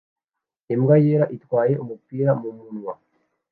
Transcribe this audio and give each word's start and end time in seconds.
imbwa 0.73 0.95
yera 1.05 1.25
itwaye 1.35 1.73
umupira 1.83 2.31
mumunwa 2.41 2.93